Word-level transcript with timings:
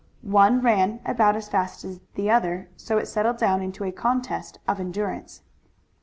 One 0.23 0.61
ran 0.61 0.99
about 1.05 1.35
as 1.35 1.47
fast 1.47 1.83
as 1.85 1.99
the 2.15 2.31
other, 2.31 2.69
so 2.75 2.97
it 2.97 3.05
settled 3.07 3.37
down 3.37 3.61
into 3.61 3.83
a 3.83 3.91
contest 3.91 4.57
of 4.67 4.79
endurance. 4.79 5.43